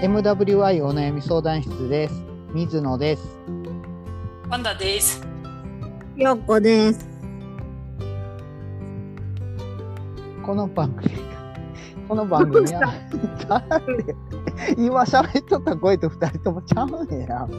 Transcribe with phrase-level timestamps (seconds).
[0.00, 2.22] MWI お悩み相談室です。
[2.52, 3.36] 水野です。
[4.48, 5.26] ワンダです。
[6.16, 7.04] よっこです。
[10.46, 11.10] この番組、
[12.06, 12.80] この番組は、
[13.50, 14.14] なんで？
[14.76, 17.50] 今喋っとった声と二人ともちゃうねや、もう。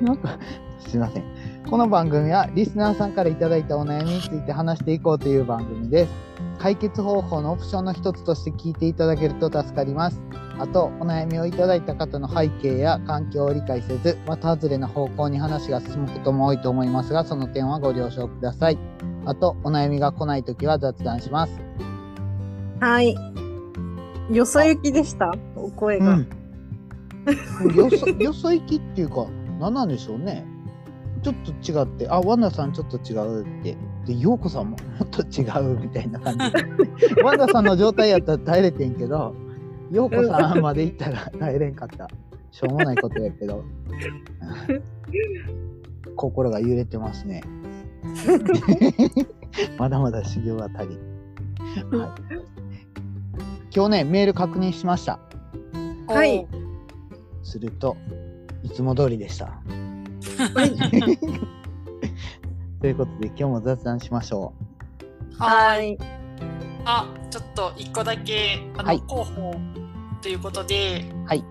[0.04, 0.38] なんか、
[0.78, 1.24] すいません。
[1.68, 6.31] この番組はリスナーさんからいただいたお悩みについて話していこうという番組です。
[6.62, 10.22] 解決方法のオプションの一つとして聞いていただけると助かります。
[10.60, 18.78] あと、お悩みをいただいた方の背景や環境を理解せず、また外れな方向に話が進むことも多いと思いますが、その点はご了承ください。
[19.26, 21.60] あと、お悩みが来ないときは雑談します。
[22.78, 23.16] はい。
[24.30, 25.32] よそ行きでした？
[25.56, 26.12] お声が。
[26.14, 27.74] うん。
[27.74, 29.26] よそ、 よそ行きっていうか、
[29.58, 30.46] 何なんでしょうね。
[31.22, 33.76] ちょっと違って、あ、ワンダさんちょっと違うって。
[34.06, 36.50] で、ヨーコさんももっと違うみたいな感じ
[37.14, 37.22] で。
[37.22, 39.34] ワンダさんの状態やったら耐えれてんけど、
[39.90, 42.08] ヨーコさんまで行ったら耐えれんかった。
[42.50, 43.58] しょうもないことやけど。
[43.58, 43.60] う
[44.78, 44.82] ん
[46.16, 47.42] 心が揺れてますね。
[49.78, 51.98] まだまだ修行が足りん。
[51.98, 52.10] はい、
[53.74, 55.20] 今日ね、メール確認しました。
[56.08, 56.46] はい
[57.42, 57.96] すると、
[58.62, 59.60] いつも通りでした。
[62.82, 64.52] ということで、今日も雑談しましょ
[65.38, 65.96] はい。
[66.84, 69.54] あ、ちょっと一個だけ、あの、はい広報
[70.20, 71.44] ということで、はい。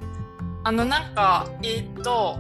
[0.66, 2.38] あの、なんか、えーっと、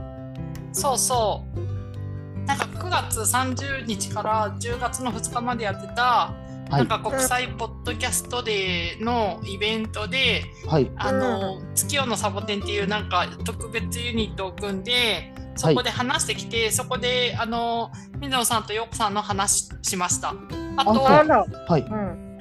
[0.73, 6.34] そうそう、なんか9月30日から10月の2日までやってた、
[6.69, 6.73] う。
[6.73, 6.80] はい。
[6.80, 10.92] なんか国際ポッドキャストデーのイベントで、はい。
[10.97, 20.33] あの、月夜のサボテンっていうなんか特別ユニットを組んで、そこで話してきて、そこで、あの、水野さんとヨコさんの話しました。
[20.77, 21.45] あと、ああら。
[21.67, 21.81] はい。
[21.81, 22.31] うん。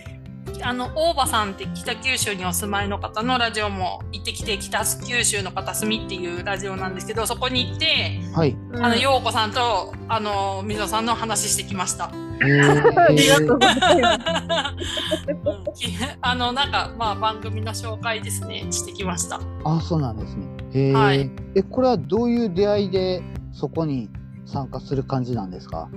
[0.62, 8.56] あの、大場さんって北九州にお住まいの方のラジオも行ってきて、北九州の片隅っていうラジオなんですけど、そこに行って、はい。
[8.75, 12.10] あの、陽子さんと、あの、水野さんの話してきました。
[12.42, 14.19] えー ありがとうございます。
[15.28, 19.41] うんきあの、なんか、まあ、番組の紹介ですね、してきました。
[19.65, 20.47] あ、そうなんですね。
[20.72, 23.22] へえ、はいえ、これはどういう出会いで
[23.53, 24.08] そこに
[24.47, 25.88] 参加する感じなんですか？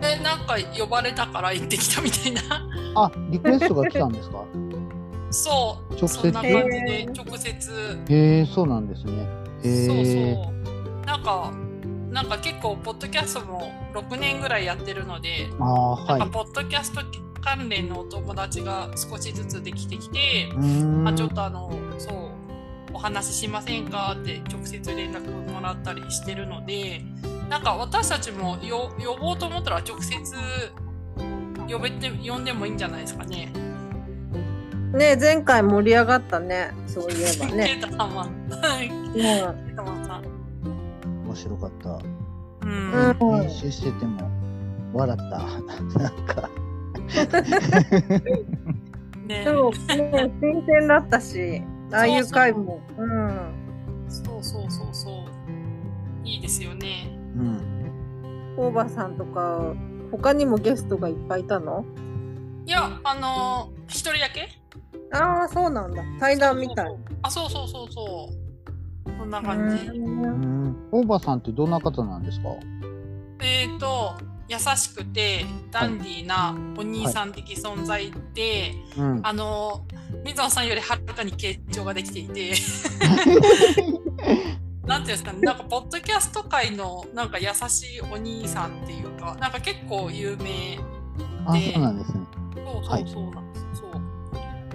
[0.00, 2.40] で、なんか呼ばれたから行ってきたみたいな。
[2.94, 4.44] あ、リクエストが来たんですか？
[5.30, 6.08] そう、直接？
[6.08, 6.52] そんな感じ
[6.82, 7.98] で、直接。
[8.08, 9.26] へえ、そうなんですね。
[9.64, 10.34] へそうえ。
[10.34, 11.06] そう。
[11.06, 11.52] なんか、
[12.10, 16.18] なんか結構、ポッドキャストも6年ぐらいやってるので、ああ、はい。
[16.20, 17.00] なんかポッドキャスト
[17.42, 20.48] 関連のお友達が少しずつできてきて、
[21.04, 22.27] あ、ちょっとあの、そう、
[22.92, 24.16] お話ししませんか？
[24.18, 27.02] って直接連絡もらったりしてるので、
[27.48, 30.18] なんか私たちもよ呼ぼうと思ったら直接
[31.68, 33.52] 呼べて、呼んでもいいんじゃないですかね。
[34.92, 36.72] ね前回盛り上がったね。
[36.86, 37.66] そういえばね。
[37.68, 38.26] ケイタさんは。
[38.62, 39.12] はいうん。
[39.12, 40.22] ケイタさん。
[41.26, 41.90] 面白かった。
[41.90, 43.16] うん。
[43.20, 44.30] うん練習してても
[44.94, 45.24] 笑った。
[45.98, 46.50] なんか。
[49.26, 51.62] ね でも、ね、新鮮だったし、
[51.92, 52.80] ああいう回も。
[52.96, 54.04] うん。
[54.08, 55.14] そうそうそうそう。
[56.24, 57.08] いいですよね。
[57.36, 58.54] うん。
[58.56, 59.74] 大場さんとか、
[60.10, 61.84] 他にもゲストがいっぱいいたの？
[62.66, 64.48] いや、あのー一人だけ
[65.12, 66.02] ああ、そうなんだ。
[66.20, 66.96] 対談みたい。
[67.22, 68.30] あ、そうそうそうそ
[69.06, 69.10] う。
[69.18, 69.86] こんな感じ。
[69.86, 70.76] ううんん。
[70.92, 72.48] オーバーさんってどんな方なんですか？
[73.40, 74.14] えっ、と、
[74.48, 79.20] 優しくてダンディーなお兄さん的存在で、うん。
[79.22, 82.54] あのー、水野さんよりはるかに傾聴ができていて、
[84.86, 90.78] なんていうんですかね、なんか、ポッドキャスト界の、なんか優しいお兄さんっていうか、なんか結構有名
[91.46, 92.20] あ、そうなんですね。
[92.54, 93.60] そうはいそうそうなんで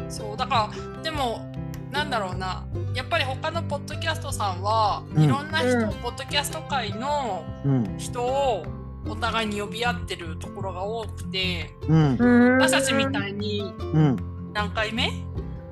[0.09, 0.27] す、そう。
[0.27, 0.37] そう。
[0.37, 1.53] だからでも
[1.93, 2.65] なんだろうな。
[2.95, 5.23] やっぱり他のポッドキャストさんは、うん。
[5.23, 5.93] いろんな人、うん。
[6.01, 7.95] ポッドキャスト界のうん。
[7.99, 8.65] 人を
[9.07, 11.69] お互いに呼び合ってるところが多くて。
[11.87, 12.15] うん。
[12.17, 12.57] うん。
[12.57, 14.32] 私たちみたいにうん。
[14.53, 15.09] 何回目？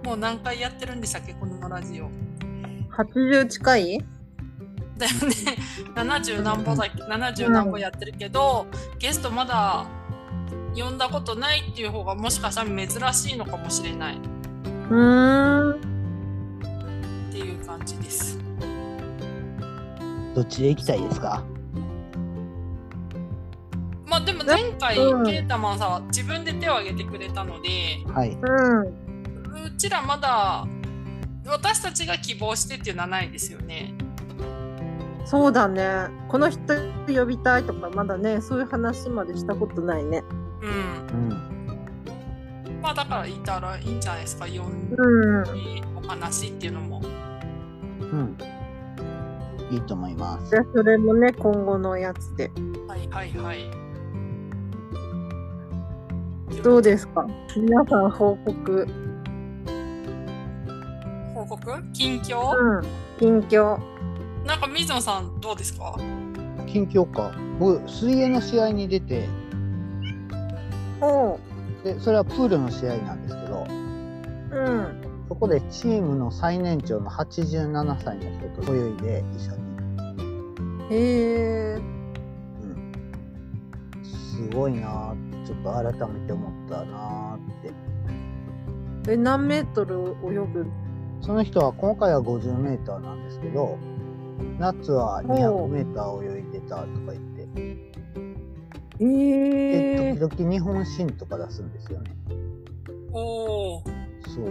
[0.04, 2.10] もう何回やってるんでしたっけこのラジオ。
[2.92, 4.04] 80近い？
[4.98, 5.36] だよね。
[5.96, 8.66] 70何歩だ70何歩やってるけど、
[8.98, 9.86] ゲストまだ
[10.76, 14.16] 呼んだことないっていう方がもしかしたら珍しいのかもしれない。
[14.16, 15.80] うーん。
[17.30, 18.40] っていう感じです。
[20.34, 21.44] どっちで行きたいですか？
[21.46, 21.51] ま
[24.22, 28.32] あでも前回、うんケータマンさんは自分で手を挙げてくれたので、はい。
[28.32, 29.66] うん。
[29.66, 30.66] うちらまだ
[31.46, 33.94] 私たちが希望してっていうのはないですよね。
[35.26, 36.08] そうだね。
[36.30, 36.60] この人
[37.08, 40.24] 呼びたいとか、まだね、そういう話までしたことないね。
[40.62, 41.30] うん。
[41.30, 42.82] うん。
[42.82, 45.98] まあだからいたらいいんじゃないですか、呼んでうん。
[45.98, 47.02] お話っていうのも。
[47.02, 48.38] うん。
[49.70, 50.58] いいと思いますじ。
[50.58, 52.52] ゃあそれもね、今後のやつで。
[52.88, 53.81] はいはいはい。
[56.64, 57.26] どうですか？
[57.56, 58.88] 皆さん報告。
[61.34, 61.84] 報告？
[61.94, 62.82] 近況、うん。
[63.20, 63.80] 近況。
[64.46, 65.96] なんか水野さんどうですか？
[66.68, 67.32] 近況か。
[67.60, 69.28] 僕、水泳の試合に出て、
[71.02, 71.40] おう。
[71.84, 73.74] で、それはプールの試合なんですけど、う
[74.70, 75.02] ん。
[75.30, 78.24] そこでチームの最年長の87歳の
[78.54, 79.62] 人と泳いで一緒に。
[80.92, 81.76] へえ。
[81.76, 82.94] うん。
[84.04, 85.16] すごいな
[85.52, 87.40] ちょっと改めて思ったなーっ
[89.06, 89.12] て。
[89.12, 90.66] え、何メートル泳ぐ？
[91.20, 93.78] その人は今回は50メーターなんですけど、
[94.60, 97.48] 夏は200メーター泳いでたとか言って、
[99.00, 99.06] えで、
[100.12, 100.18] え。
[100.18, 102.16] 時々日本新とか出すんですよね。
[103.12, 103.84] おお。
[104.28, 104.46] そう。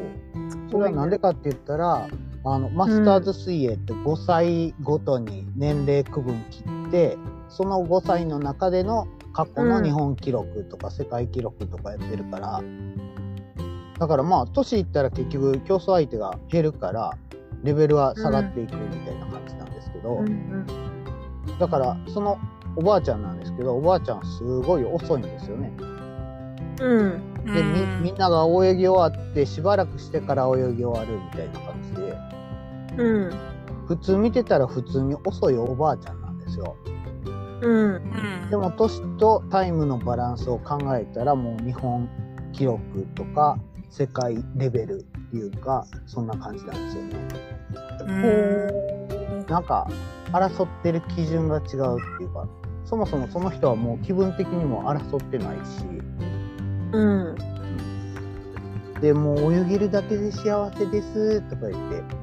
[0.71, 2.09] それはなんでかって言ったら、
[2.45, 7.17] あの、マスターズ水泳って5歳ごとに年齢区分切って、
[7.49, 9.09] その5歳の中での
[9.47, 12.63] 過去の日本記録とか世界記録とかやってるから、
[13.99, 17.13] だからまあ、年いったら結局競争相手が減るから、
[17.63, 20.67] レベルは下がっていくみたいな感じなんですけど、うんうん。
[21.59, 22.39] だからその
[22.77, 25.73] おばあちゃんなんですけど、おばあちゃんすごい遅いんですよね。
[26.81, 27.45] うん。
[27.45, 31.93] で、みみんなが泳ぎ終わってしばらくしてから泳ぎ終わるみたいな感じ
[32.97, 33.31] で、うん。
[33.87, 36.77] 普通見てたら普通に遅いおばあちゃんなんですよ。
[37.61, 37.95] うん。
[37.97, 37.99] う
[38.47, 38.51] ん。
[38.51, 42.09] でも年とタイムのバランスを考えたらもう日本
[42.53, 43.59] 記録とか
[43.91, 47.17] 世界レベルっていうかそんな感じなんですよね。
[48.01, 49.89] うん、へなんか
[50.33, 51.67] 争ってる基準が違うっ
[52.19, 52.49] ていうか
[52.85, 55.85] そもそもその人はもう気分的にも争ってないし
[56.93, 57.37] うん。
[59.01, 62.20] でもう泳げるだけで幸せですとか言って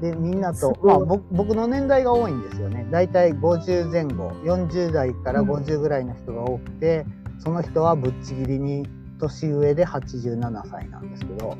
[0.00, 7.06] でみんなと、まあ、僕僕の年代が多いんですよねだいたい50前後40代から50ぐらいの人が多くて、
[7.38, 8.86] その人はぶっちぎりに
[9.18, 11.56] 年上で87歳なんですけど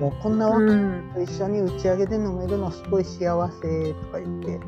[0.00, 1.10] もうこんな若いうん。
[1.10, 4.60] 人と一緒に打ち上げで飲めるのすごい幸せとか言って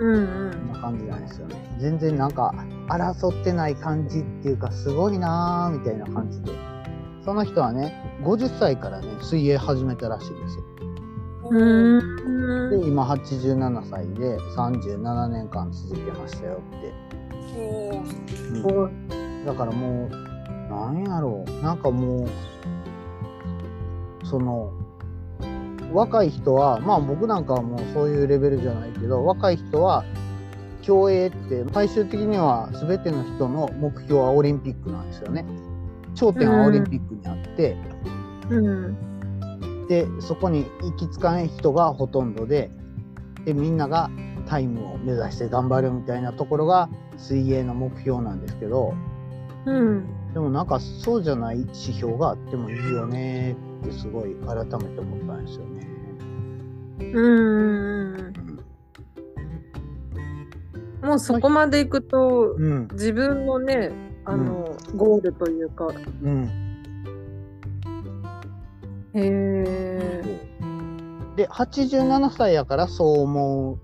[0.00, 0.50] うん。
[0.52, 2.54] こんな感じなんですよね全然なんか
[2.88, 6.52] 争ってない感じっていうかすごいなーみたいな感じで
[7.24, 10.67] その人はね50歳からね水泳始めたらしいんですようん。
[11.50, 17.08] で今87歳で37年間続けましたよって。
[19.46, 20.10] だからもう
[20.70, 21.50] なんやろう。
[21.62, 22.28] なんかもう
[24.26, 24.72] その
[25.92, 30.04] 若い人はまあ僕なんかはもうそういうレベルじゃないけど若い人は
[30.82, 35.46] 競泳って最終的には全ての人の目標はオリンピックなんですよね。
[36.14, 37.76] 頂点はオリンピックにあって、
[38.50, 38.96] うん。
[39.88, 42.70] でそこに行き着かない人がほとんどで
[43.44, 44.10] でみんなが
[44.46, 48.94] タイムを目指して頑張るみたいなところが水泳の目標なんですけど
[49.66, 50.32] うん。
[50.32, 55.88] でもなんかそうじゃない指標があってもいいよねってすごい改めて思ったんですよね。
[57.00, 57.32] う
[58.22, 58.34] ん。
[61.02, 63.92] もうそこまで行くと、うん、自分のね、
[64.24, 66.67] あの、ゴールというか、うん、
[69.14, 70.22] へえ。
[71.36, 73.78] で87歳やからそう思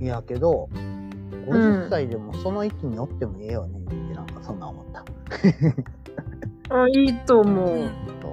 [0.00, 0.68] うんやけど
[1.46, 5.04] 50歳でもその域に乗ってもええよねってなんかそんな思った。
[6.70, 7.88] あ、いいと思う。
[8.20, 8.28] そ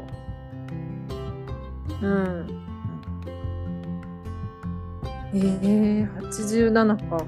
[2.01, 2.61] ううん。
[5.33, 7.25] ええ87か。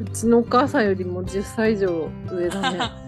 [0.00, 2.78] うちのお母さんよりも10歳以上上だね。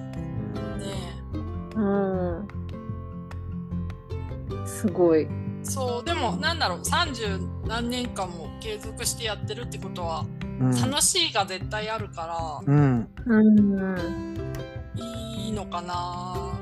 [4.81, 5.23] すごい。
[5.23, 5.29] え
[5.65, 10.25] そうでもなんだろう30何年間も継続してやってるってことは
[10.61, 14.35] うん楽しいが絶対あるかうん、うん。
[14.37, 16.53] らいいのかな、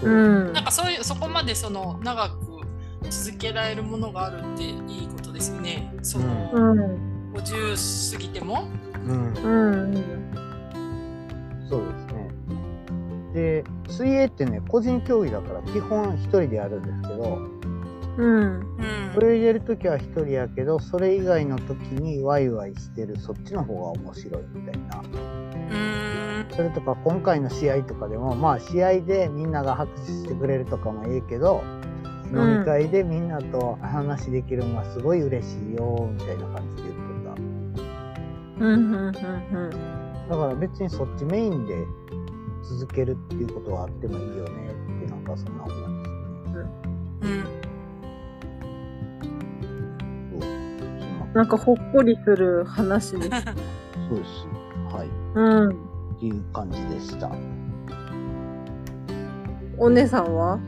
[0.00, 2.62] そううんなんかそういうそこまでその長く
[3.10, 4.70] 続けられるものがあるってい
[5.04, 7.32] いことですよねその、うん。
[7.34, 8.68] 50過ぎても
[9.06, 10.32] うん。
[13.32, 17.38] で、水泳ってね、個人競技だから基本一人でやるんですけど、
[18.18, 18.60] うん。
[18.60, 18.62] うん
[19.22, 25.02] 泳いでる時は一人やけど、それ以外の時にワイワイしてるそっちの方が面白いみたいな。
[25.70, 31.62] うんそれとか今回の試合とかでも、まあ試合でみんなが拍手してくれるとかもええけど、
[32.32, 37.36] 飲み会でみんなと話できるのがすごい嬉しいよ、みたいな感じで言っとっ
[38.60, 38.92] うん。
[38.92, 39.06] うん。
[39.06, 39.12] うん。
[39.12, 39.20] た。
[40.34, 41.74] だから別にそっちメインで
[42.62, 46.70] 続けるっていうことはあってもいいよねってなんかそんな思うんですよね。
[47.22, 47.42] うん。
[50.30, 53.28] そうそんななんかほっこりする話です。
[54.08, 54.46] そうです。
[54.94, 55.08] はい。
[55.34, 55.70] うん。
[55.70, 55.74] っ
[56.20, 57.30] ていう感じでした。
[59.78, 60.58] お姉さんは？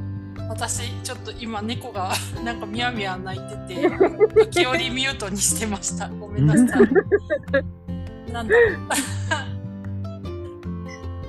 [0.48, 2.12] 私、ちょっと今猫が
[2.44, 3.88] なんかミヤミヤ泣いてて、
[4.50, 6.08] 時折ミュートにしてました。
[6.08, 6.66] ごめんなさい。
[8.32, 8.78] なんだろう。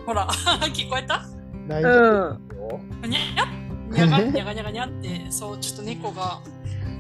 [0.06, 0.28] ほら、
[0.74, 1.24] 聞こえた？
[1.68, 2.80] 大丈夫ですよ。
[3.08, 3.46] にゃにゃ
[3.90, 6.40] にゃがにゃがにゃがにゃって、そう、ちょっと猫が、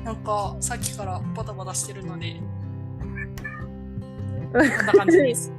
[0.03, 2.39] なんかさっきからバタバタしてるので、
[4.53, 5.51] こんな感じです。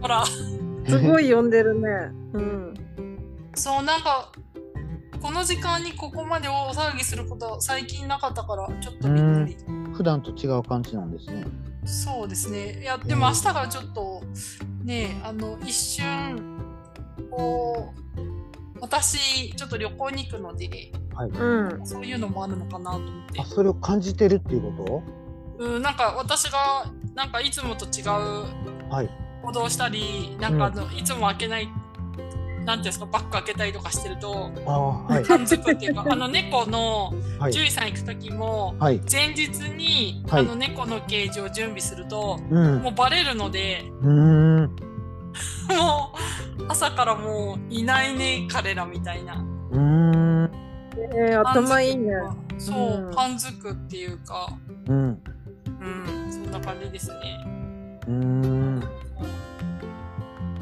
[0.00, 1.88] ほら、すごい呼んでるね。
[2.32, 2.74] うん。
[3.54, 4.32] そう、なんか、
[5.20, 9.56] この時間にここまで大騒ぎすること最近なかったから、ちょっとびっくり。
[9.92, 11.44] 普段と違う感じなんですね。
[11.84, 12.80] そうですね。
[12.80, 14.22] いや、でも明日からちょっと、
[14.84, 16.58] ね、あの、一瞬、
[17.30, 20.92] こう、私、ちょっと旅行に行くので、
[21.38, 21.86] うん。
[21.86, 23.44] そういうのもあるのかなと思ってあ、。
[23.44, 25.02] それを感じてるっていうこ
[25.58, 28.10] うん、なんか私が、なんかいつもと違うと
[28.88, 29.10] はい。
[29.42, 31.68] 行動したり、なんかあの、いつも開けない、
[32.64, 35.24] なんていうんですか、バッグ開けたりとかしてると、ああ、はい。
[35.24, 37.52] 感づくっていうか、 あの猫のはい。
[37.52, 39.00] 獣医さん行く時も、はい。
[39.10, 42.82] 前日に、はいあの猫のケージを準備すると、うん。
[42.82, 44.10] もうバレるので、うー
[44.66, 44.76] ん。
[45.70, 46.12] も
[46.58, 49.34] う朝からもういないね、彼らみたいな。
[49.70, 50.50] うーん。
[51.14, 52.12] えー、頭いいね。
[52.58, 54.48] そう、うん感づくっていうか、
[54.86, 55.22] うん。
[55.80, 55.84] う
[56.28, 57.16] ん、そんな感じですね。
[58.06, 58.84] うーん。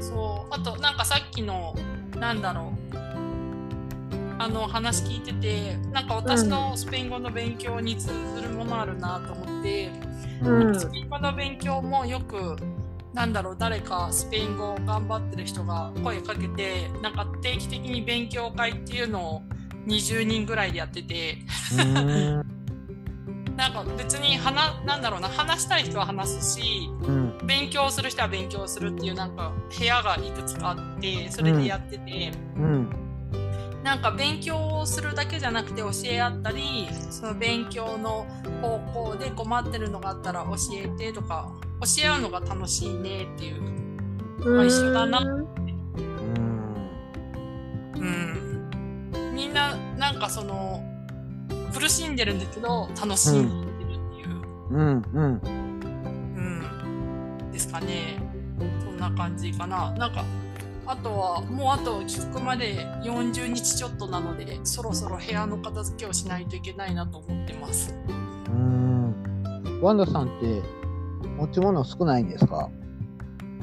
[0.01, 1.75] そう、あとなんかさっきの、
[2.19, 2.99] なんだろう。
[4.41, 8.07] あの話聞いてて、なんか私のスペイン語の勉強に通
[8.37, 9.91] ずるものあるなと思って、
[10.43, 10.79] うん。
[10.79, 12.57] スペイン語の勉強もよく、
[13.13, 19.43] なんだろう、誰かスペイン語を頑張ってる人が声かけて、なんか定期的に勉強会っていうのを
[19.87, 21.39] 20人ぐらいでやってて。
[23.59, 27.28] なんか別に話、なんだろうな、話したい人は話すし、うん。
[27.49, 32.91] 勉強する人は勉強するっていうなんか部屋がいくつかあって、それでやってて、うん。
[33.83, 38.27] なんか勉強をするだけじゃなくて教え合ったり、その勉強の
[38.61, 38.79] 方
[39.13, 41.51] 向で困ってるのがあったら教えてとか、
[41.81, 43.63] 教え合うのが楽しいねっていう。
[44.45, 46.03] まあ一緒だなうー
[46.41, 46.91] ん。
[47.97, 48.05] う
[49.31, 49.35] ん。
[49.35, 50.85] みんななんかその、
[51.73, 54.43] 苦しんでるんだけど楽しんでるっていう。
[54.71, 55.03] うん。
[55.15, 55.41] うん。
[55.43, 55.58] うん。
[57.69, 58.19] ですかね。
[58.81, 59.93] そんな感じかな。
[59.93, 60.25] なんか、
[60.87, 67.95] あとは、もうあと帰国まで40日ちょっとなので、そろそろ部屋の片付けをしないといけないなと思ってます。
[68.49, 69.81] うーん。
[69.83, 70.63] ワンダさんって
[71.37, 72.69] 持ち物少ないんですか？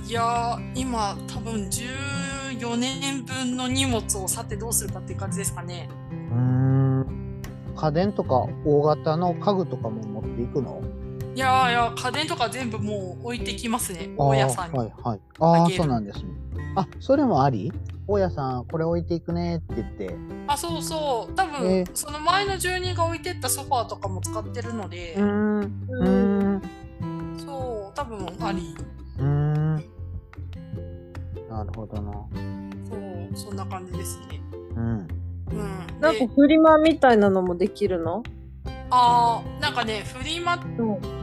[0.08, 5.90] いやー、今多分14年分の荷物をさてどうするかっていう感じですかね。
[6.12, 7.42] うーん。
[7.76, 10.82] 家電とか大型の家具とかも持っていくの？
[11.36, 14.78] いやーいや、家電とか全部もう置いてきますね、大家さんに。
[14.78, 15.20] はいはい。
[15.40, 16.30] ああ、そうなんですね。
[16.76, 17.74] あ、それもあり？
[18.08, 20.16] 大家さん、これ置いていくねって言って。
[20.48, 21.34] あ、そうそう。
[21.36, 25.20] 多分、えーその前の住人が置いてったソファーとかも使ってるので、ん。
[25.20, 26.62] ううん。
[27.04, 27.40] ーん。
[27.40, 28.78] そう、多分あり。
[29.20, 29.76] うーん。
[31.50, 32.12] なるほどな。
[32.14, 34.40] そう、そんな感じですね。
[34.76, 34.84] うん。
[34.84, 35.08] うん。
[36.00, 38.24] なんかで、フリマみたいなのもできるの？
[38.90, 41.15] あーなんかね、フリマっうん。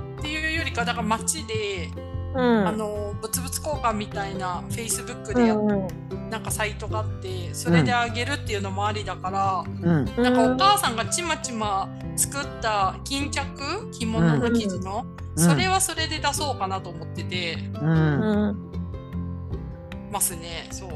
[0.73, 1.91] か、だから街で、
[2.35, 2.67] うん。
[2.67, 5.89] あの、物々交換みたいな Facebook でやっうんうん
[6.31, 10.05] なんかサイトがあって、それであげるっていうのもありだから、うん。
[10.17, 17.89] なんかお母さんがちまちま作った巾着着物の生地の、うんそれはそれで出そうかなと思っててうん。
[17.91, 18.73] うん。
[20.13, 20.69] ますね。
[20.71, 20.91] そう。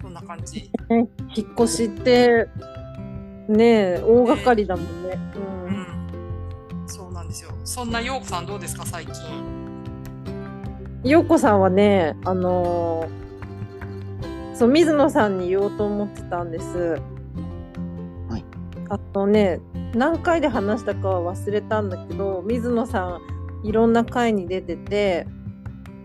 [0.00, 0.68] そんな感じ。
[0.90, 2.48] 引っ越しって、
[3.48, 3.64] ね
[3.98, 5.18] え、大掛かりだもんね。
[5.36, 5.80] ううん。
[5.82, 5.85] ん。
[7.76, 9.12] そんなようこさんどうですか、最近？
[11.04, 16.98] ようこさんはね、あのーそう、水野さんに言おうと思ってたんです。
[18.30, 18.44] はい。
[18.88, 19.60] あのね、
[19.94, 23.20] 何回で話したかは忘れたんだけど、水野さ
[23.62, 25.26] ん、いろんな回に出てて、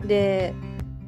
[0.05, 0.53] で、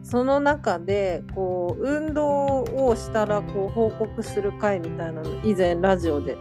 [0.02, 6.38] その中で、こう、運動をしたら、こう、報告する回みたいなの、以前ラジオで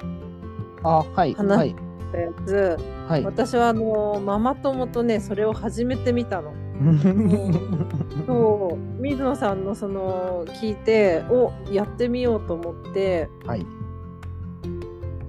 [0.85, 1.35] あ、はい。
[1.35, 1.75] 話はい。
[2.13, 2.77] たやつ、
[3.09, 3.25] はい。
[3.25, 6.53] 私はあのママ友とね、それを初めて見たの。
[8.27, 13.67] そう水野さんのその聞いておやってみようと思ってはい。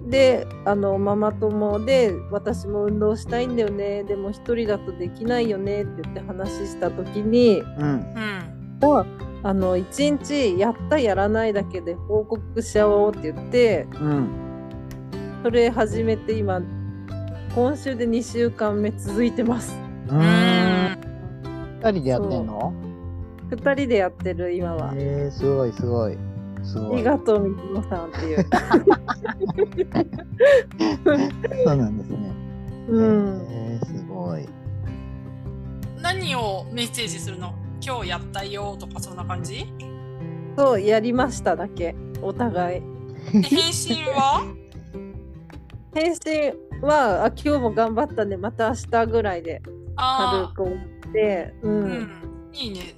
[0.07, 8.03] であのママ友で私も運動したいんだよねでも一人だとできないよねって言って話した時にうんうん。
[9.45, 14.52] あの一日やったやらないだけで報告し合おうって言ってうん
[15.43, 16.61] それ始めて今
[17.53, 19.75] 今週で2週間目続いてます。
[20.07, 20.21] ううん。
[20.21, 20.23] ん
[21.83, 22.73] 二人でやってんの
[23.51, 24.93] ？2人でやってる今は。
[24.95, 26.17] えー、すごいすごい。
[26.63, 26.97] すあごい。
[26.99, 28.45] りがとう水野さんっていう。
[31.03, 32.17] そうなんですね。
[32.89, 33.47] うん。
[33.51, 34.47] えー、すごい。
[36.01, 37.53] 何をメッセージするの？
[37.85, 39.65] 今日やったよとかそんな感じ？
[40.57, 41.95] そうやりましただけ。
[42.21, 42.81] お互い。
[43.33, 44.45] で返信は？
[45.93, 49.61] 返信はあ今日も頑張ったねまた明日ぐらいで
[49.95, 50.79] 軽く思っ
[51.13, 52.09] てう、うんん。
[52.53, 52.95] いいね。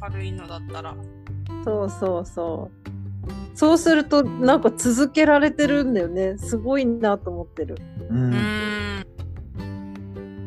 [0.00, 0.94] 軽いのだったら。
[1.64, 2.82] そうそうそう
[3.56, 7.76] そうするとなんか続けられてるんだよねすごいなと思ってる
[8.10, 9.04] ううんん。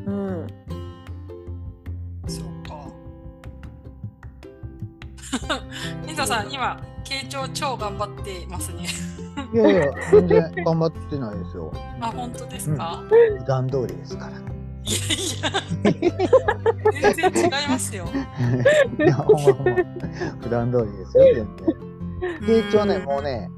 [0.08, 0.48] うん
[2.28, 2.88] そうか。
[6.08, 8.88] 水野さん、今、傾聴超頑張ってますね。
[9.54, 11.72] いやいや 全然頑張ってないですよ。
[12.02, 13.04] あ、本当ですか、
[13.40, 14.32] 普段通りですから。
[14.32, 14.94] い
[16.04, 18.06] やいや、全然違いますよ。
[19.00, 19.76] いやほんまほんま。
[20.42, 22.64] 普段通りですよ全然。
[22.64, 23.50] 傾聴ねもうね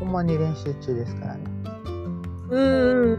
[0.00, 1.44] ほんまに練習中ですからね。
[2.50, 3.18] うん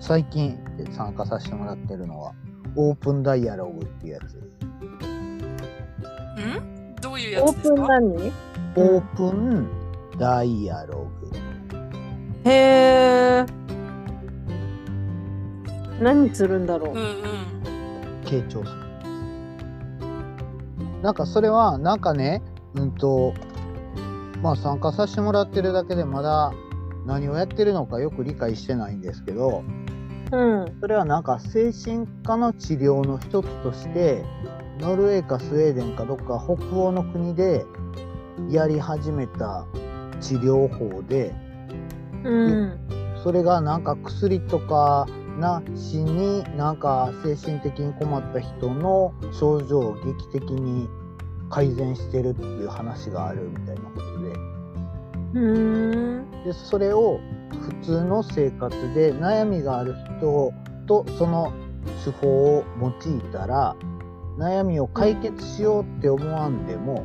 [0.00, 0.58] 最近
[0.90, 2.32] 参加させてもらってるのは
[2.76, 4.36] オープンダイアログっていうやつ。
[4.36, 4.40] う
[6.60, 6.96] ん？
[7.00, 8.32] どういうやオープンつですか何？
[8.76, 9.68] オープン
[10.18, 12.50] ダイアログ。
[12.50, 13.46] へえ
[16.00, 16.94] 何するんだろう。
[16.94, 17.52] うんうん。
[18.32, 18.82] 傾聴する
[21.02, 22.42] なんかそれはなんかね
[22.74, 23.34] うんと
[24.40, 26.52] まあ参加させてもらってるだけでまだ
[27.04, 29.62] 何をやってるのかよく理解してないんですけど
[30.32, 34.24] うんそれはなんか精神科の治療の一つとして
[34.78, 37.66] ノルウェーかスウェーデンかどっか北欧の国で
[38.48, 39.66] やり始めた
[40.22, 41.34] 治療法で
[42.24, 42.78] うん。
[43.22, 45.06] それがなんか薬とか
[45.38, 50.88] なしになんか精神的に困った人の症状を劇的に
[51.50, 55.40] 改善してるっていう話があるみたいなことで。
[55.40, 56.30] うん。
[56.44, 57.20] でそれを
[57.80, 60.52] 普通の生活で悩みがある人
[60.86, 61.52] とその
[62.04, 63.76] 手法を用いたら
[64.38, 67.04] 悩みを解決しようって思わんでも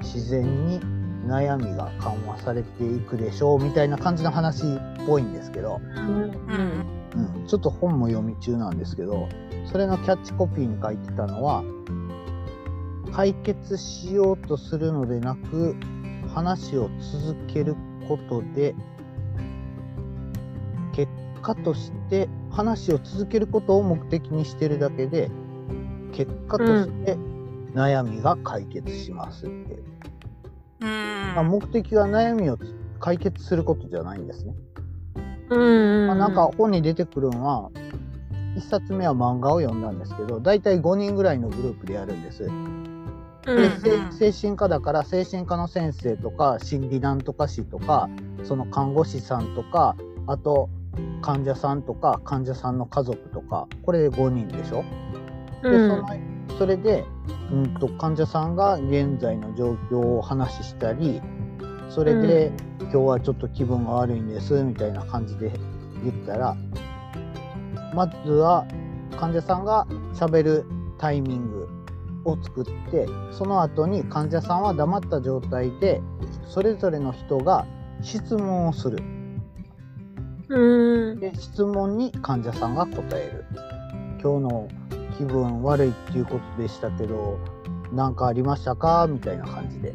[0.00, 0.80] 自然に
[1.28, 6.98] 悩みが緩和されていくでしょうみたいな感じの話っぽいんですけど、うん。
[7.46, 9.28] ちょっと本も読み中なんですけど
[9.64, 11.64] それのキャッチコピーに書いてたのは
[13.12, 15.74] 解決しようとするのでなく
[16.34, 17.74] 話を続ける
[18.06, 18.74] ことで
[20.92, 21.10] 結
[21.42, 25.30] 果として話を続けることを目的にしてるだけで
[26.12, 27.16] 結果として
[27.74, 30.07] 悩みが解決しますって、うん。
[30.80, 32.58] まあ、目的が悩みを
[33.00, 34.54] 解決することじゃないんですね。
[35.50, 37.70] うんまあ、なんか本に出てくるのは
[38.56, 42.44] 1冊目は漫画を読んだんですけど大体5人ぐらいのグループでやるんです。
[42.44, 42.84] うん
[43.46, 44.12] でうん。
[44.12, 48.10] せ精神科だから精神科の先生とか心理なんとか師とか
[48.44, 50.68] その看護師さんとかあと
[51.22, 54.84] 患者さんとか患者さんの家族とかこれで5人でしょ、
[55.62, 55.90] でうん。
[55.90, 56.08] その
[56.58, 57.04] それで、
[57.52, 61.20] うん、と患者さんが現在の状況を話したり
[61.88, 65.50] それで、今日はちょっと気分が悪いんですみたいな感じで
[66.04, 66.56] 言ったら
[67.94, 68.66] まずは
[69.18, 70.64] 患者さんがしゃべる
[70.98, 71.68] タイミング
[72.24, 76.00] を作ってその後に患者さんは黙った状態で
[76.46, 77.66] それぞれの人が
[78.02, 78.98] 質問をする。
[80.48, 81.20] うん。
[81.20, 83.44] で質問に患者さんが答える。
[84.22, 84.68] 今日の
[85.16, 87.38] 気分悪いっていうことでしたけど
[87.92, 89.06] 何かありましたか？
[89.08, 89.94] みたいな感じで。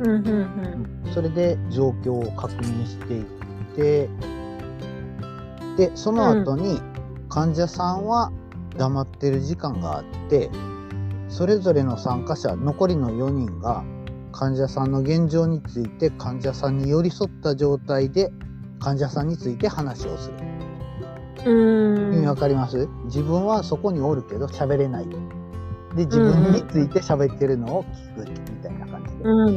[0.00, 3.24] うんうんそれで状況を確認していっ
[3.76, 4.08] て
[5.76, 6.80] でその後に
[7.28, 8.32] 患者さんは
[8.76, 10.50] 黙ってる時間があって
[11.28, 13.84] それぞれの参加者残りの4人が
[14.32, 18.32] 患者さんの現状について患者さんに寄り添った状態で
[18.80, 20.51] 患者さんについて話をする。
[21.44, 22.14] うん。
[22.14, 22.88] 意味わかります？
[23.04, 25.06] 自分はそこにおるけど喋れない。
[25.94, 29.24] で自分について喋ってるのを聞くみたいな感じで。
[29.24, 29.54] うん。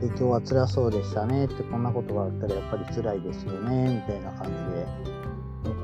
[0.00, 1.44] で今日は辛そうでしたね。
[1.46, 4.02] ってこんなことがあったらやっぱり辛いですよね。
[4.06, 4.86] みたいな感じで。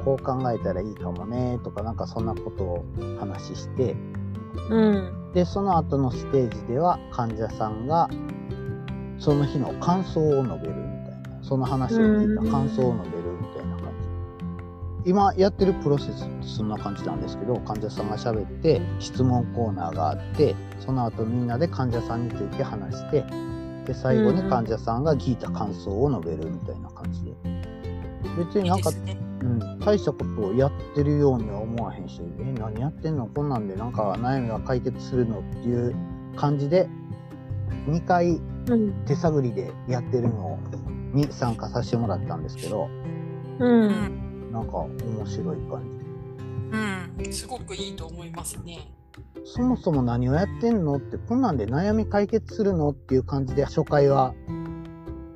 [0.04, 1.59] こう考えたらいいかもね。
[1.62, 2.85] とかなんかそんなことを
[3.18, 3.94] 話して。
[4.70, 5.33] うん。
[5.35, 8.09] でその後のステージでは患者さんが
[9.18, 11.42] その日の感想を述べるみたいな。
[11.42, 13.23] その話を聞いた感想を述べる。
[15.04, 23.24] 今やってるプロセスってそんな感じなんですけど患者さんが喋って質問コーナーがあってその後みんなで患者さんについて話して
[23.86, 27.32] で最後に患者さんが聞いた感想を述べるみたいな感じで
[28.38, 35.94] 別になんかねうん、大したことをやってるようには思わへんし、え、何やってんのこんなんでなんか悩みが解決するのっていう
[36.34, 36.88] 感じで、
[37.86, 38.92] 2回うん。
[39.04, 40.58] 手探りでやってるの
[41.12, 42.88] に参加させてもらったんですけど、
[43.58, 43.64] う。
[43.64, 44.23] うんん。
[44.54, 45.82] なんか面白い感
[47.18, 47.32] うん。
[47.32, 48.88] すごくいいと思いますね。
[49.44, 49.50] じ。
[49.52, 54.32] そもそも何をやってんのって、こんなんで悩み解決するのっていう感じで初回は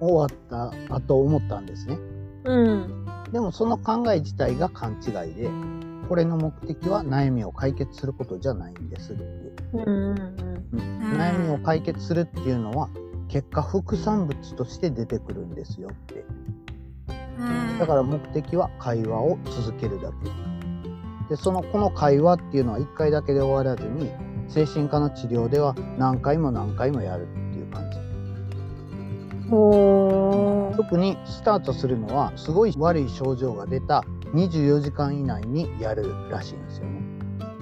[0.01, 1.99] 終わった後思ったんですね。
[2.45, 3.07] うん。
[3.33, 5.51] でもその考え自体が勘違いで、
[6.09, 9.55] これの目的は悩みを解決することじゃないんですっていう。
[9.73, 10.19] うん。
[10.73, 11.19] うん。
[11.19, 12.89] 悩みを解決するっていうのは
[13.29, 16.48] 結果副産物として出てくるんですよってうん。
[17.79, 24.11] だから目的は会話を続けるだけでそのこの会話っていうのは1回だけで終わらずに
[24.49, 27.99] 精神科の治療では何回も何回もやるっていう感じ。
[30.77, 37.01] 特にスタートするのはすごい悪い症状が出た24時間以内にやるらしいんですよね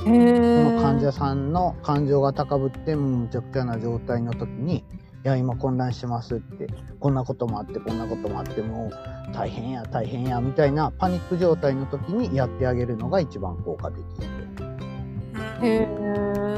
[0.04, 0.64] へー。
[0.66, 4.95] その患者さんの感情が高ぶってむちゃくちゃな状態の時に「い
[5.26, 6.68] や今混乱してます」って
[7.00, 14.46] 「こんなこともあってこんなこともあってもう大変や大変や」みたいなパニック状態の時にやってあげるのが一番効果的で。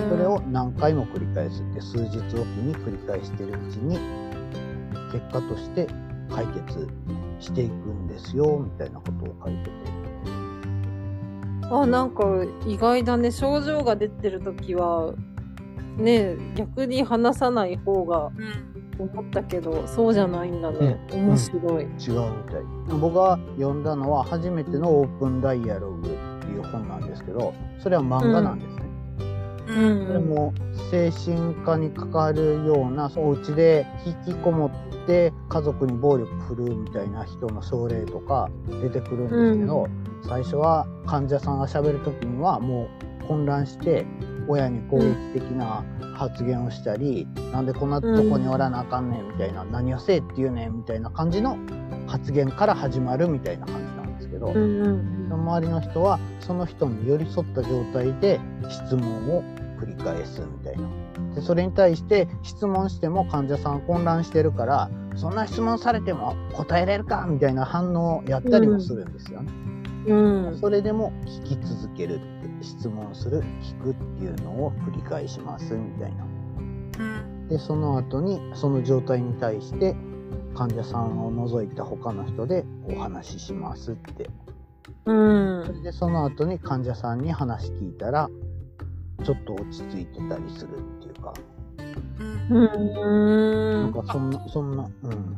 [0.08, 3.96] それを何回も繰り返すって数日おきに繰り返してるうちに
[5.12, 5.86] 結果として
[6.30, 6.88] 解決
[7.38, 9.70] していくんですよみたいなことを書いてて。
[11.70, 12.24] あ、なんか
[12.66, 13.30] 意外だね。
[13.30, 15.14] 症状が出てるときは、
[15.98, 18.78] ね、逆に話さない方がうん。
[18.98, 20.98] 思ったけど、そうじゃないんだね。
[21.12, 21.84] 面白い。
[21.84, 28.82] 違うみたい僕が読んだのは初めてのオープンダイアログっていう本なんですけどそれは漫画なんですね、
[29.68, 29.72] う。
[29.72, 30.06] うんん。
[30.08, 30.52] それも
[30.90, 38.50] 精神科に関わるようなお家で引きこもって家族に暴力振るうみたいな人の症例とか
[38.82, 39.86] 出てくるんですけど、
[40.26, 42.88] 最初は患者さんがしゃべる時にはも
[43.22, 44.06] う混乱して
[44.48, 45.84] 親に攻撃的な
[46.14, 51.56] 発言をしたり、なんでこんなとこにおらなあかんねんみたいな、何をせえって言うねんみたいな感じの
[52.06, 59.42] 発言から始まるみたいな感じなんですけど、うんうん周りの人はその人に寄り添った状態で質問を
[59.80, 60.88] 繰り返すみたいな。
[61.34, 69.52] でそれに対して質問しても患者さん混乱してるからそんな質問されても答えれるかみたいな反応をやったりもするんですよね。
[69.52, 69.67] うん。
[70.60, 76.24] それでも聞き続けるって質問する聞くっていうのを繰り返しますみたいな。
[76.24, 77.48] うん。
[77.48, 79.96] でその後にその状態に対して
[80.54, 84.28] 患者さんを除いた他の人でお話ししますって
[85.06, 88.28] うんそれでその後に患者さんに話聞いたら
[89.24, 91.34] ちょっと落ち着いてたりするっていうか、
[92.50, 92.64] うん。
[92.64, 93.92] うん。
[93.92, 95.36] なんかそんなそんなうん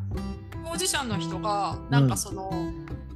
[0.70, 2.52] 当事者の人がなんかその、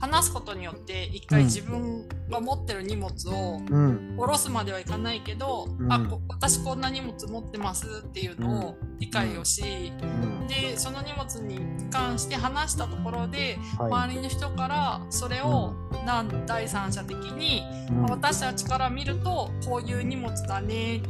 [0.01, 4.17] 話すことによって一回自分が持ってる荷物をうん。
[4.19, 5.91] 下ろすまではいかないけど、うん。
[5.91, 10.47] あこ私こんな荷物持ってますっていうのを理解をし、うん。
[10.47, 13.93] でその荷物に関して話したところで、はい。
[13.93, 18.03] 周りの人からそれをなん第三者的に、うん。
[18.07, 21.01] 私たちから見るとこういう荷物だね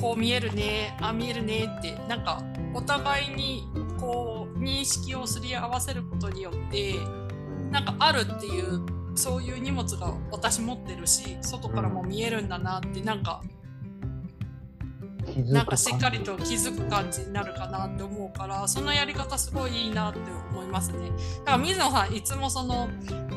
[0.00, 3.64] こう見えるねあ見えるねってなんかお互いに
[4.00, 6.94] こう認識をすり合わせることによって
[7.70, 8.80] なんかあるっていう
[9.14, 13.42] そういう荷物が私持ってるし外からも見えるんだなってなんか
[15.46, 20.18] なんかしっかりと気づく感じになるかなって思うからそのやり方すごいいいなって
[20.50, 21.10] 思いますね。
[21.40, 22.88] だから水野さんいつもその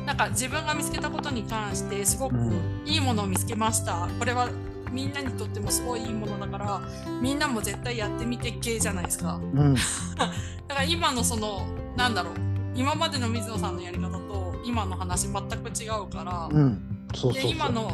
[0.06, 4.08] なんか自分が見つけたことに関してすごくうんいいものを見つけました。
[4.18, 4.48] これは
[4.94, 6.80] みんなにとってもすごいいいものだから
[7.20, 9.34] みんなも絶対やってみて系じゃないですか。
[9.34, 9.74] うん
[10.68, 12.34] だから今のそのなんだろう
[12.74, 16.80] 今までの水野さんのやり方と今の話全く違うから、うん
[17.14, 17.92] そうそうそうで今の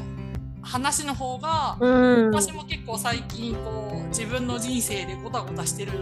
[0.63, 2.31] 話の方がうん。
[2.31, 5.93] 私も結構最近こう自分の人生でごたごたしてる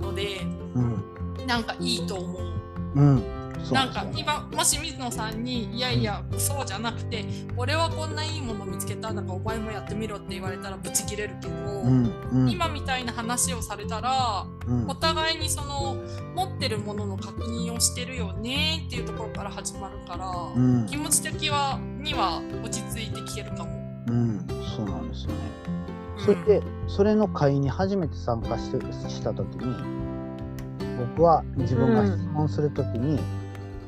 [0.00, 0.42] ので
[0.74, 1.04] うん
[1.46, 2.42] なんかいいと思う。
[2.96, 7.24] うんなんか今もし水野さんに「いやいやそうじゃなくて
[7.56, 12.50] 俺はこんないいもの見つけたなんかお前もやってみろ」って言われたらブチ切れるけど、うんうん。
[12.50, 14.88] 今みたいな話をされたらうん。
[14.88, 15.96] お互いにその
[16.34, 20.86] 持ってるものの確認をしてるよねっていうところから始まるから、うん。
[20.86, 23.70] 気持ち的はには落ち着いて聞けるかも。
[24.08, 24.46] うん。
[24.76, 25.36] そうなんですよね。
[26.18, 26.24] うん。
[26.24, 30.04] それでそれの会に初めて参加してした時に
[30.98, 33.18] 僕は自分が質問する時に、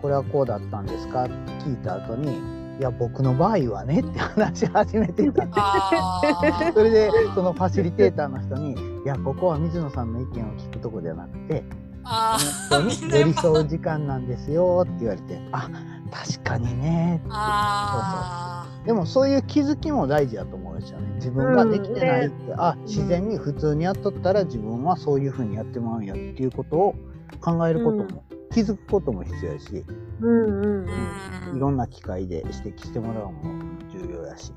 [0.07, 1.25] これはこうだったんですか？
[1.25, 1.33] って
[1.64, 2.38] 聞いた後に
[2.79, 5.49] いや僕の場合はねって話し始めてた。
[6.73, 11.64] それでそのファシリテーターの人に「いやここは水野さんの意見を聞くとこじゃなくて
[12.05, 12.38] あ
[12.71, 15.69] 本当に寄り添う時間なんですよ」って言われて「あ
[16.12, 21.14] 確かにね」あでもそういう気づきも大事だと思うんですよね。
[21.16, 26.95] 自分ができてないって、あ自然に普通にやっとったら自分はそういうふうにやってまうんやっていうことを
[27.40, 28.23] 考えることも、
[28.57, 29.85] 気づくことも必要やし
[30.23, 31.57] うんうんーうん。
[31.59, 34.51] いろんな機会で指摘してもらうのも重要やし。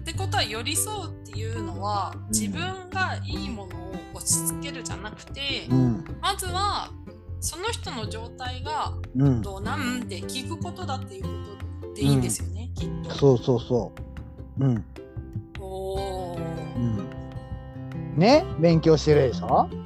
[0.00, 2.28] ってことは寄り添うっていうのはん。
[2.30, 6.04] 自分がいいものを押し付けるじゃなくて、うん。
[6.22, 6.88] まずは
[7.40, 11.28] その人の状態がうん、どうなんって聞くことだっていうこ
[11.88, 13.10] とでいいんですよね、きっと。
[13.10, 13.92] そうそうそ
[14.58, 14.64] う。
[14.64, 14.84] うん。
[15.60, 16.38] おー。
[16.76, 18.42] うん、ね？
[18.58, 19.68] 勉強してるでしょ？
[19.70, 19.82] うん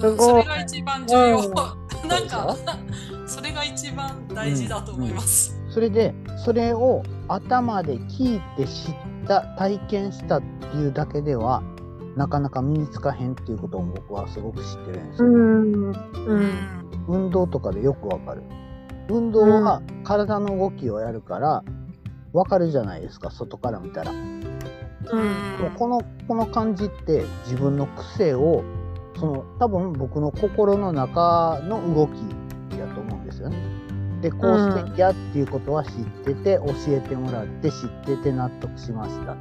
[0.00, 1.87] すごいそれが一番重要。
[2.02, 2.56] うんなんか
[3.26, 5.60] それが一番大事だと思います。
[5.70, 8.94] それでそれを頭で聞いて知っ
[9.26, 11.62] た体験したっていうだけでは
[12.16, 15.28] なかなか身につかへんっていうことを僕はすごく知ってるんですよ。
[15.28, 15.92] うんうん
[16.26, 16.50] うん
[17.08, 18.42] 運動とかでよくわかる。
[19.08, 21.64] 運動は体の動きをやるから
[22.34, 24.10] わかるじゃないですか外から見たら。
[24.10, 24.42] うん
[25.76, 28.62] このこの感じって自分の癖を
[29.18, 33.56] その多分僕の心の中の動きやと思うんですよね。
[34.20, 35.90] でこうすべきやっていうことは知っ
[36.24, 39.36] てて教えてもらって知ってて納得しました。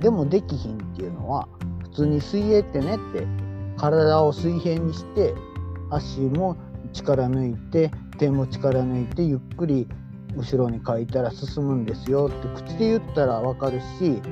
[0.00, 1.48] でもできひんっていうのは
[1.82, 3.26] 普通に水泳ってねって
[3.76, 5.34] 体を水平にして
[5.90, 6.56] 足も
[6.92, 9.86] 力抜いて手も力抜いてゆっくり
[10.36, 13.84] 後ろに書いたら進むんですよって口で言ったらわかるし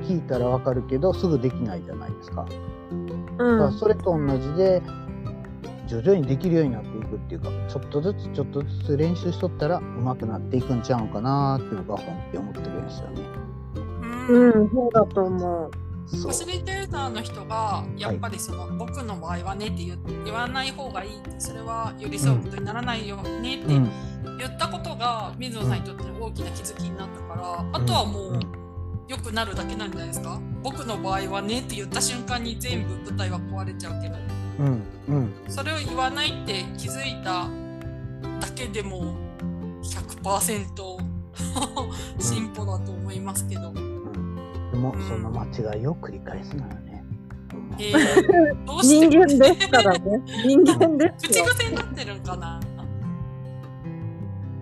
[0.07, 2.47] 聞いたらわかるけどすぐできないじゃないですか。
[3.39, 4.81] だからそれと同じで
[5.87, 13.21] 徐々にできるようになっていくっていうかちょっとずつちょっとずつ練習しとったら上手くなっていくんちゃうんかなって僕は本気で思ってるんですよね。
[14.29, 14.51] うん。
[14.51, 15.71] うんそうだと思う。
[16.09, 23.91] ファシリテーターの人がやっぱりその、僕の場合はねって言言わない方がいいそれは寄り添うことにならないよねってうん。
[24.37, 28.39] 言ったことが水野さんにとって大きな気づきになったからあとはもう
[29.09, 30.39] 良くなるだけなんじゃないですか？
[30.61, 34.15] 僕の場合はねって言った瞬間に全部舞台は壊れちゃうけど。
[34.59, 35.33] うんうん。
[35.47, 37.47] それを言わないって気づいた
[38.39, 39.15] だけでも
[39.81, 40.97] 100%
[42.19, 44.35] 進歩だと思いますけど、うん。
[44.71, 47.03] でもうんその間違いを繰り返すのよね。
[47.79, 50.21] えー、どうして人間ですからね。
[50.45, 52.59] 人間です口よ癖になってるんかな？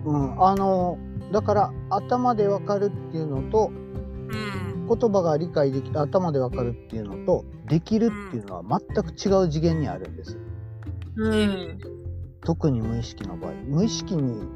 [0.06, 0.96] うん、あの
[1.32, 3.87] だから頭でわかるっていうのとうん
[4.88, 10.38] 言葉が理解でき頭でわかるっていうのとできるっていうのは全く違う次元にあるんです。
[11.16, 11.78] うん
[12.44, 14.48] 特に無意識の場合無意識に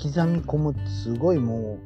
[0.00, 1.78] 刻み込むってすごいも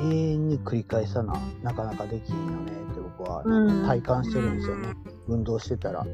[0.00, 4.94] う永遠に繰り返さななかなかできんよねって僕はうん体感してるんですよね、
[5.28, 6.06] 運動してたら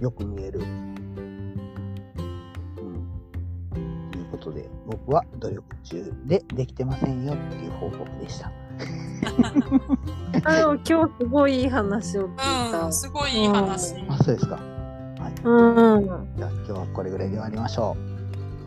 [0.00, 0.60] よく見える。
[0.60, 0.94] うん、
[4.10, 8.50] ということで僕は努力中でできてませんよっていう報告でした。
[10.44, 13.94] あの今日すごいいい話を聞いたうん、すごいいい話。
[14.08, 14.58] あそうですか。
[15.44, 16.04] うん
[16.36, 17.96] じゃあ今日はこれぐらいで終わりましょ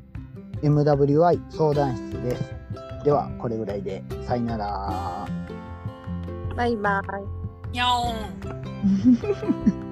[0.62, 2.61] MWY 相談室です。
[3.04, 5.28] では、これぐらいで、さよなら。
[6.56, 7.72] バイバイい。
[7.72, 8.16] にゃおん。